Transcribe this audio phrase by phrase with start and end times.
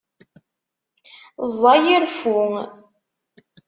[1.51, 2.39] Ẓẓay i reffu!